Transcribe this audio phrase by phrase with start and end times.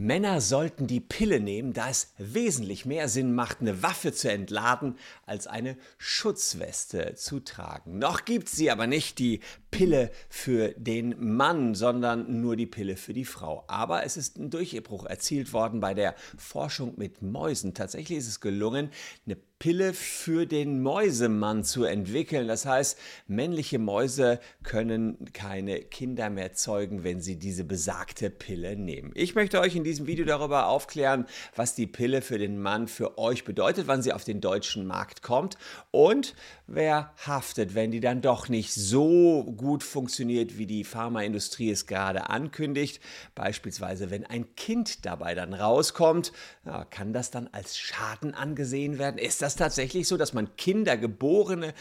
[0.00, 4.96] Männer sollten die Pille nehmen, da es wesentlich mehr Sinn macht, eine Waffe zu entladen,
[5.26, 7.98] als eine Schutzweste zu tragen.
[7.98, 9.40] Noch gibt sie aber nicht die
[9.72, 13.64] Pille für den Mann, sondern nur die Pille für die Frau.
[13.66, 17.74] Aber es ist ein Durchbruch erzielt worden bei der Forschung mit Mäusen.
[17.74, 18.90] Tatsächlich ist es gelungen,
[19.26, 22.46] eine Pille für den Mäusemann zu entwickeln.
[22.46, 22.96] Das heißt,
[23.26, 29.10] männliche Mäuse können keine Kinder mehr zeugen, wenn sie diese besagte Pille nehmen.
[29.14, 33.18] Ich möchte euch in diesem Video darüber aufklären, was die Pille für den Mann für
[33.18, 35.56] euch bedeutet, wann sie auf den deutschen Markt kommt
[35.90, 36.34] und
[36.66, 42.28] wer haftet, wenn die dann doch nicht so gut funktioniert, wie die Pharmaindustrie es gerade
[42.28, 43.00] ankündigt.
[43.34, 46.32] Beispielsweise, wenn ein Kind dabei dann rauskommt,
[46.64, 49.18] ja, kann das dann als Schaden angesehen werden?
[49.18, 51.74] Ist das tatsächlich so, dass man Kinder, geborene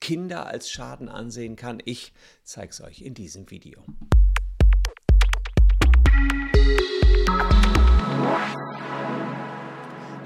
[0.00, 1.82] Kinder als Schaden ansehen kann?
[1.84, 2.12] Ich
[2.44, 3.82] zeige es euch in diesem Video.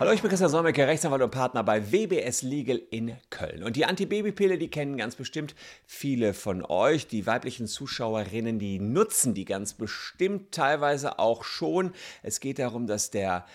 [0.03, 3.63] Hallo, ich bin Christian Solmecke, Rechtsanwalt und Partner bei WBS Legal in Köln.
[3.63, 5.55] Und die Antibabypille, die kennen ganz bestimmt
[5.87, 7.07] viele von euch.
[7.07, 11.93] Die weiblichen Zuschauerinnen, die nutzen die ganz bestimmt teilweise auch schon.
[12.25, 13.47] Es geht darum, dass der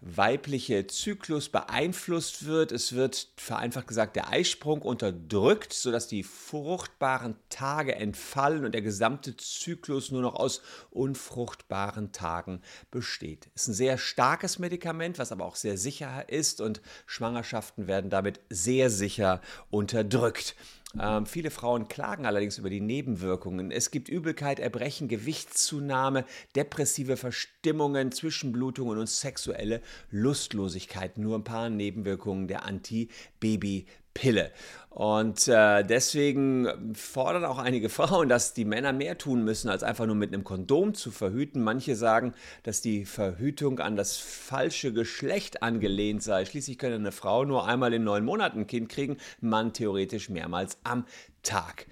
[0.00, 2.72] weibliche Zyklus beeinflusst wird.
[2.72, 9.36] Es wird vereinfacht gesagt der Eisprung unterdrückt, sodass die fruchtbaren Tage entfallen und der gesamte
[9.36, 13.48] Zyklus nur noch aus unfruchtbaren Tagen besteht.
[13.54, 18.10] Es ist ein sehr starkes Medikament, was aber auch sehr sicher ist und Schwangerschaften werden
[18.10, 20.54] damit sehr sicher unterdrückt.
[21.00, 23.70] Ähm, viele Frauen klagen allerdings über die Nebenwirkungen.
[23.70, 31.18] Es gibt Übelkeit, Erbrechen, Gewichtszunahme, depressive Verstimmungen, Zwischenblutungen und sexuelle Lustlosigkeit.
[31.18, 33.86] Nur ein paar Nebenwirkungen der Anti-Baby-
[34.16, 34.50] Pille.
[34.88, 40.06] Und äh, deswegen fordern auch einige Frauen, dass die Männer mehr tun müssen, als einfach
[40.06, 41.62] nur mit einem Kondom zu verhüten.
[41.62, 46.46] Manche sagen, dass die Verhütung an das falsche Geschlecht angelehnt sei.
[46.46, 50.78] Schließlich könne eine Frau nur einmal in neun Monaten ein Kind kriegen, Mann theoretisch mehrmals
[50.82, 51.04] am
[51.42, 51.86] Tag.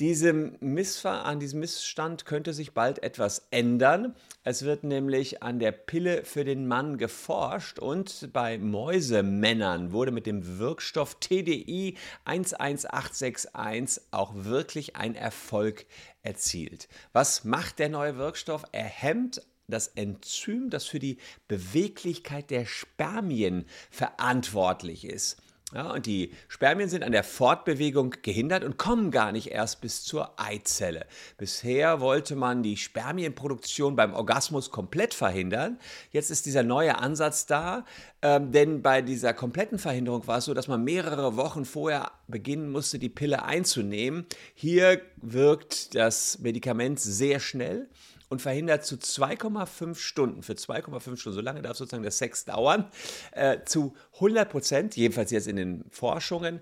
[0.00, 4.14] Diesem Missver an diesem Missstand könnte sich bald etwas ändern.
[4.44, 10.26] Es wird nämlich an der Pille für den Mann geforscht und bei Mäusemännern wurde mit
[10.26, 11.96] dem Wirkstoff TDI
[12.26, 15.86] 11861 auch wirklich ein Erfolg
[16.22, 16.88] erzielt.
[17.14, 18.64] Was macht der neue Wirkstoff?
[18.72, 21.16] Er hemmt das Enzym, das für die
[21.48, 25.38] Beweglichkeit der Spermien verantwortlich ist.
[25.74, 30.04] Ja, und die Spermien sind an der Fortbewegung gehindert und kommen gar nicht erst bis
[30.04, 31.06] zur Eizelle.
[31.38, 35.80] Bisher wollte man die Spermienproduktion beim Orgasmus komplett verhindern.
[36.12, 37.84] Jetzt ist dieser neue Ansatz da,
[38.22, 42.70] ähm, denn bei dieser kompletten Verhinderung war es so, dass man mehrere Wochen vorher beginnen
[42.70, 44.26] musste, die Pille einzunehmen.
[44.54, 47.88] Hier wirkt das Medikament sehr schnell
[48.28, 52.90] und verhindert zu 2,5 Stunden, für 2,5 Stunden, so lange darf sozusagen der Sex dauern,
[53.32, 56.60] äh, zu 100 Prozent, jedenfalls jetzt in den Forschungen,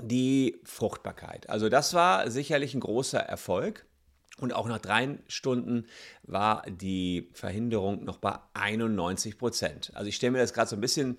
[0.00, 1.48] die Fruchtbarkeit.
[1.48, 3.86] Also das war sicherlich ein großer Erfolg.
[4.38, 5.86] Und auch nach drei Stunden
[6.22, 9.92] war die Verhinderung noch bei 91 Prozent.
[9.94, 11.18] Also ich stelle mir das gerade so ein bisschen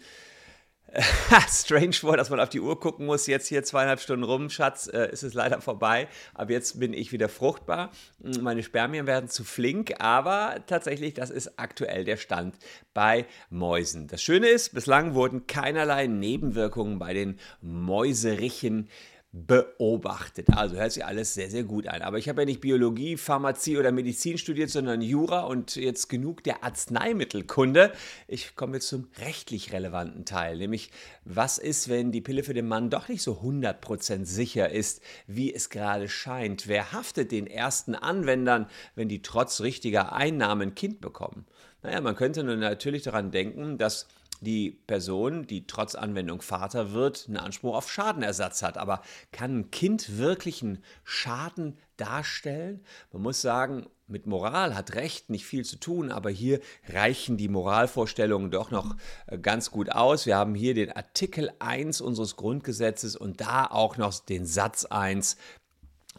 [1.50, 3.26] strange vor, dass man auf die Uhr gucken muss.
[3.26, 6.08] Jetzt hier zweieinhalb Stunden rum, Schatz, äh, ist es leider vorbei.
[6.34, 7.92] Aber jetzt bin ich wieder fruchtbar.
[8.20, 12.56] Meine Spermien werden zu flink, aber tatsächlich, das ist aktuell der Stand
[12.94, 14.08] bei Mäusen.
[14.08, 18.88] Das Schöne ist, bislang wurden keinerlei Nebenwirkungen bei den Mäuserichen
[19.34, 20.48] beobachtet.
[20.52, 22.04] Also hört sich alles sehr, sehr gut an.
[22.04, 26.44] Aber ich habe ja nicht Biologie, Pharmazie oder Medizin studiert, sondern Jura und jetzt genug
[26.44, 27.92] der Arzneimittelkunde.
[28.28, 30.92] Ich komme zum rechtlich relevanten Teil, nämlich
[31.26, 35.52] was ist, wenn die Pille für den Mann doch nicht so 100% sicher ist, wie
[35.52, 36.68] es gerade scheint?
[36.68, 41.48] Wer haftet den ersten Anwendern, wenn die trotz richtiger Einnahmen ein Kind bekommen?
[41.82, 44.08] Naja, man könnte nun natürlich daran denken, dass
[44.44, 48.78] die Person, die trotz Anwendung Vater wird, einen Anspruch auf Schadenersatz hat.
[48.78, 52.84] Aber kann ein Kind wirklich einen Schaden darstellen?
[53.12, 57.48] Man muss sagen, mit Moral hat Recht nicht viel zu tun, aber hier reichen die
[57.48, 58.96] Moralvorstellungen doch noch
[59.28, 60.26] äh, ganz gut aus.
[60.26, 65.38] Wir haben hier den Artikel 1 unseres Grundgesetzes und da auch noch den Satz 1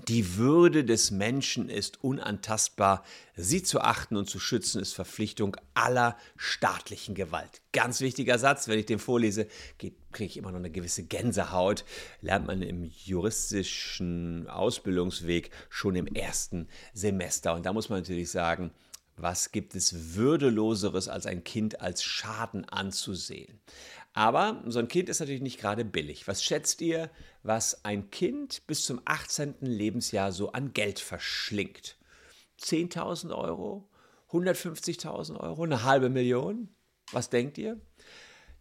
[0.09, 3.05] die Würde des Menschen ist unantastbar.
[3.37, 7.63] Sie zu achten und zu schützen ist Verpflichtung aller staatlichen Gewalt.
[7.73, 9.47] Ganz wichtiger Satz, wenn ich den vorlese,
[9.79, 11.85] kriege ich immer noch eine gewisse Gänsehaut.
[12.21, 17.55] Lernt man im juristischen Ausbildungsweg schon im ersten Semester.
[17.55, 18.73] Und da muss man natürlich sagen,
[19.17, 23.61] was gibt es Würdeloseres, als ein Kind als Schaden anzusehen?
[24.15, 26.29] Aber so ein Kind ist natürlich nicht gerade billig.
[26.29, 27.11] Was schätzt ihr,
[27.43, 29.57] was ein Kind bis zum 18.
[29.61, 31.97] Lebensjahr so an Geld verschlingt?
[32.61, 33.89] 10.000 Euro?
[34.31, 35.65] 150.000 Euro?
[35.65, 36.69] Eine halbe Million?
[37.11, 37.81] Was denkt ihr?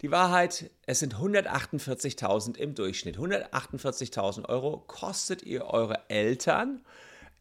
[0.01, 3.17] Die Wahrheit, es sind 148.000 im Durchschnitt.
[3.17, 6.83] 148.000 Euro kostet ihr eure Eltern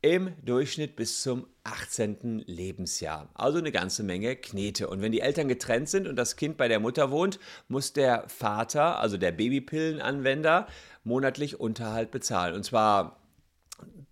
[0.03, 2.43] im Durchschnitt bis zum 18.
[2.47, 3.29] Lebensjahr.
[3.35, 4.89] Also eine ganze Menge Knete.
[4.89, 7.39] Und wenn die Eltern getrennt sind und das Kind bei der Mutter wohnt,
[7.69, 10.67] muss der Vater, also der Babypillenanwender,
[11.05, 12.55] monatlich Unterhalt bezahlen.
[12.55, 13.22] Und zwar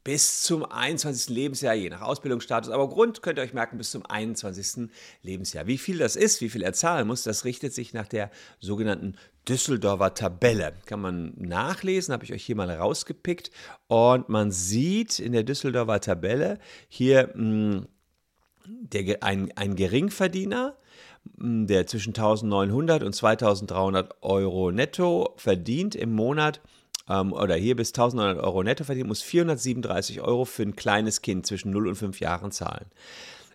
[0.02, 1.29] bis zum 21.
[1.29, 2.70] Lebensjahr, je nach Ausbildungsstatus.
[2.70, 4.91] Aber Grund könnt ihr euch merken, bis zum 21.
[5.23, 5.67] Lebensjahr.
[5.67, 8.31] Wie viel das ist, wie viel er zahlen muss, das richtet sich nach der
[8.61, 9.17] sogenannten
[9.49, 10.75] Düsseldorfer Tabelle.
[10.87, 13.50] Kann man nachlesen, habe ich euch hier mal rausgepickt.
[13.88, 16.58] Und man sieht in der Düsseldorfer Tabelle
[16.88, 17.87] hier mh, hm,
[18.64, 20.76] der, ein, ein Geringverdiener,
[21.38, 26.61] hm, der zwischen 1900 und 2300 Euro netto verdient im Monat
[27.08, 31.47] ähm, oder hier bis 1900 Euro netto verdient, muss 437 Euro für ein kleines Kind
[31.47, 32.87] zwischen 0 und 5 Jahren zahlen.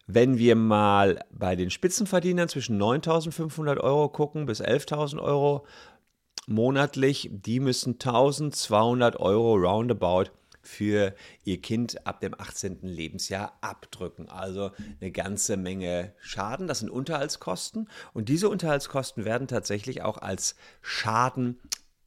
[0.08, 5.66] Wenn wir mal bei den Spitzenverdienern zwischen 9.500 Euro gucken bis 11.000 Euro
[6.46, 10.32] monatlich, die müssen 1.200 Euro roundabout
[10.62, 11.14] für
[11.44, 12.80] ihr Kind ab dem 18.
[12.82, 14.30] Lebensjahr abdrücken.
[14.30, 16.68] Also eine ganze Menge Schaden.
[16.68, 17.90] Das sind Unterhaltskosten.
[18.14, 21.60] Und diese Unterhaltskosten werden tatsächlich auch als Schaden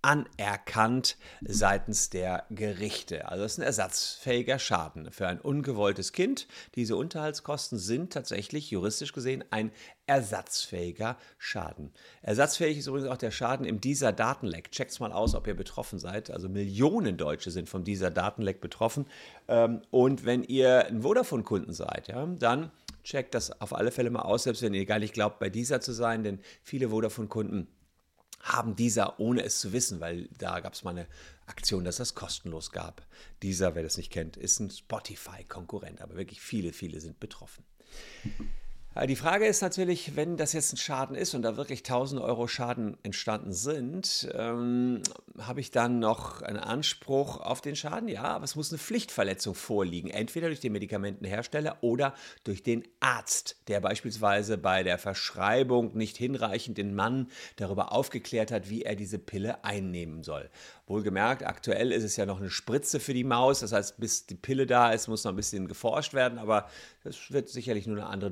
[0.02, 3.28] anerkannt seitens der Gerichte.
[3.28, 6.46] Also es ist ein ersatzfähiger Schaden für ein ungewolltes Kind.
[6.74, 9.72] Diese Unterhaltskosten sind tatsächlich juristisch gesehen ein
[10.06, 11.92] ersatzfähiger Schaden.
[12.22, 14.70] Ersatzfähig ist übrigens auch der Schaden im dieser Datenleck.
[14.72, 16.30] Checkt's mal aus, ob ihr betroffen seid.
[16.30, 19.06] Also Millionen Deutsche sind von dieser Datenleck betroffen.
[19.48, 22.08] Ähm, und wenn ihr ein Vodafone-Kunden seid,
[22.38, 22.70] dann
[23.04, 25.80] checkt das auf alle Fälle mal aus, selbst wenn ihr gar nicht glaubt, bei dieser
[25.80, 27.68] zu sein, denn viele Vodafone-Kunden
[28.40, 31.06] haben dieser, ohne es zu wissen, weil da gab es mal eine
[31.46, 33.06] Aktion, dass das kostenlos gab.
[33.42, 37.64] Dieser, wer das nicht kennt, ist ein Spotify-Konkurrent, aber wirklich viele, viele sind betroffen.
[38.98, 42.20] Äh, die Frage ist natürlich, wenn das jetzt ein Schaden ist und da wirklich 1000
[42.20, 45.02] Euro Schaden entstanden sind, ähm,
[45.38, 48.08] habe ich dann noch einen Anspruch auf den Schaden?
[48.08, 52.14] Ja, aber es muss eine Pflichtverletzung vorliegen, entweder durch den Medikamentenhersteller oder
[52.44, 58.68] durch den Arzt, der beispielsweise bei der Verschreibung nicht hinreichend den Mann darüber aufgeklärt hat,
[58.68, 60.50] wie er diese Pille einnehmen soll.
[60.86, 64.34] Wohlgemerkt, aktuell ist es ja noch eine Spritze für die Maus, das heißt, bis die
[64.34, 66.68] Pille da ist, muss noch ein bisschen geforscht werden, aber
[67.04, 68.30] das wird sicherlich nur eine andere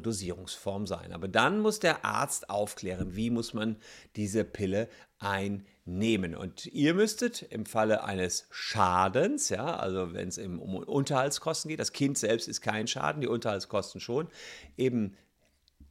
[0.57, 1.13] Dosierungsform sein.
[1.13, 3.77] Aber dann muss der Arzt aufklären, wie muss man
[4.17, 4.89] diese Pille
[5.19, 6.35] einnehmen.
[6.35, 11.93] Und ihr müsstet im Falle eines Schadens, ja, also wenn es um Unterhaltskosten geht, das
[11.93, 14.29] Kind selbst ist kein Schaden, die Unterhaltskosten schon,
[14.77, 15.17] eben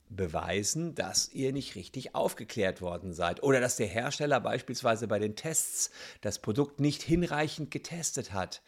[0.07, 5.35] beweisen, dass ihr nicht richtig aufgeklärt worden seid oder dass der Hersteller beispielsweise bei den
[5.35, 5.89] Tests
[6.21, 8.61] das Produkt nicht hinreichend getestet hat.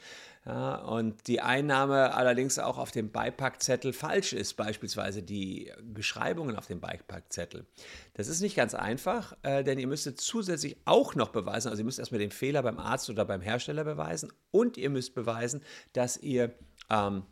[0.47, 6.67] Ja, und die Einnahme allerdings auch auf dem Beipackzettel falsch ist, beispielsweise die Beschreibungen auf
[6.67, 7.65] dem Beipackzettel.
[8.13, 11.85] Das ist nicht ganz einfach, äh, denn ihr müsstet zusätzlich auch noch beweisen, also ihr
[11.85, 15.61] müsst erstmal den Fehler beim Arzt oder beim Hersteller beweisen und ihr müsst beweisen,
[15.91, 16.53] dass ihr
[16.89, 17.23] ähm,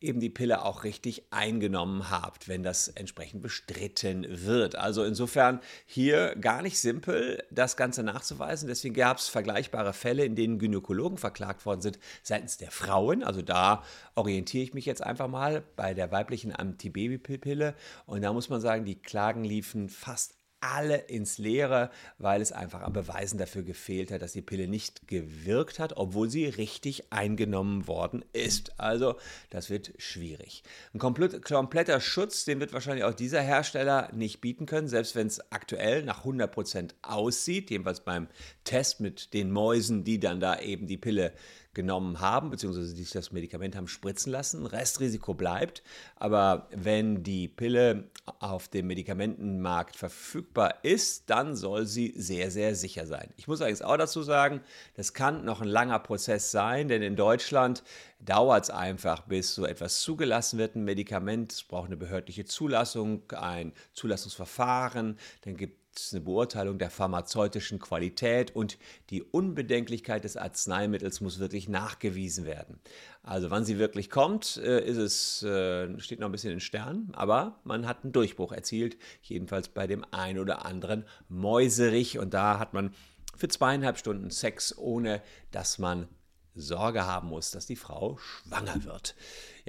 [0.00, 4.76] eben die Pille auch richtig eingenommen habt, wenn das entsprechend bestritten wird.
[4.76, 8.68] Also insofern hier gar nicht simpel, das Ganze nachzuweisen.
[8.68, 13.22] Deswegen gab es vergleichbare Fälle, in denen Gynäkologen verklagt worden sind seitens der Frauen.
[13.22, 13.84] Also da
[14.14, 17.74] orientiere ich mich jetzt einfach mal bei der weiblichen Antibabypille.
[18.06, 22.82] Und da muss man sagen, die Klagen liefen fast alle ins Leere, weil es einfach
[22.82, 27.86] an Beweisen dafür gefehlt hat, dass die Pille nicht gewirkt hat, obwohl sie richtig eingenommen
[27.86, 28.78] worden ist.
[28.78, 29.16] Also
[29.50, 30.62] das wird schwierig.
[30.94, 35.50] Ein kompletter Schutz, den wird wahrscheinlich auch dieser Hersteller nicht bieten können, selbst wenn es
[35.50, 38.28] aktuell nach 100% aussieht, jedenfalls beim
[38.64, 41.32] Test mit den Mäusen, die dann da eben die Pille
[41.72, 44.66] genommen haben, beziehungsweise sich das Medikament haben spritzen lassen.
[44.66, 45.82] Restrisiko bleibt.
[46.16, 48.10] Aber wenn die Pille
[48.40, 53.32] auf dem Medikamentenmarkt verfügbar ist, dann soll sie sehr, sehr sicher sein.
[53.36, 54.60] Ich muss allerdings auch dazu sagen,
[54.94, 57.84] das kann noch ein langer Prozess sein, denn in Deutschland
[58.18, 61.52] dauert es einfach, bis so etwas zugelassen wird, ein Medikament.
[61.52, 65.18] Es braucht eine behördliche Zulassung, ein Zulassungsverfahren.
[65.42, 68.78] Dann gibt ist eine Beurteilung der pharmazeutischen Qualität und
[69.10, 72.80] die Unbedenklichkeit des Arzneimittels muss wirklich nachgewiesen werden.
[73.22, 77.12] Also wann sie wirklich kommt, äh, ist es, äh, steht noch ein bisschen in Sternen,
[77.14, 82.58] aber man hat einen Durchbruch erzielt, jedenfalls bei dem einen oder anderen Mäuserich und da
[82.58, 82.94] hat man
[83.36, 86.08] für zweieinhalb Stunden Sex, ohne dass man
[86.54, 89.14] Sorge haben muss, dass die Frau schwanger wird.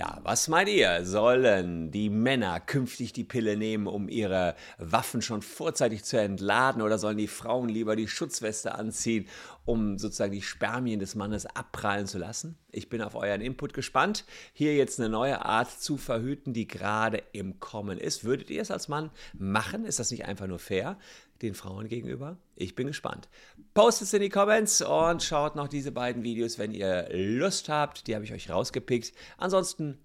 [0.01, 1.05] Ja, was meint ihr?
[1.05, 6.97] Sollen die Männer künftig die Pille nehmen, um ihre Waffen schon vorzeitig zu entladen, oder
[6.97, 9.27] sollen die Frauen lieber die Schutzweste anziehen,
[9.63, 12.57] um sozusagen die Spermien des Mannes abprallen zu lassen?
[12.71, 14.25] Ich bin auf euren Input gespannt.
[14.53, 18.23] Hier jetzt eine neue Art zu verhüten, die gerade im Kommen ist.
[18.23, 19.85] Würdet ihr es als Mann machen?
[19.85, 20.97] Ist das nicht einfach nur fair
[21.43, 22.37] den Frauen gegenüber?
[22.55, 23.29] Ich bin gespannt.
[23.73, 28.07] Postet es in die Comments und schaut noch diese beiden Videos, wenn ihr Lust habt.
[28.07, 29.13] Die habe ich euch rausgepickt.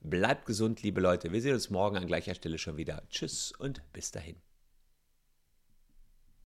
[0.02, 1.32] Bleibt gesund, liebe Leute.
[1.32, 3.02] Wir sehen uns morgen an gleicher Stelle schon wieder.
[3.10, 4.36] Tschüss und bis dahin.